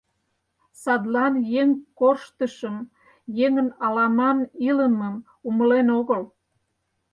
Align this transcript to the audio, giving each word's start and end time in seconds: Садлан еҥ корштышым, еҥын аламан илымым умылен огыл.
Садлан 0.81 1.33
еҥ 1.61 1.69
корштышым, 1.99 2.77
еҥын 3.45 3.69
аламан 3.85 4.39
илымым 4.67 5.15
умылен 5.47 5.87
огыл. 5.99 6.23